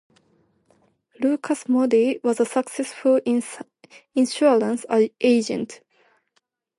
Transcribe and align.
Lucius 1.19 1.69
Moody 1.69 2.19
was 2.23 2.39
a 2.39 2.45
successful 2.47 3.19
insurance 4.15 4.83
agent. 5.19 5.81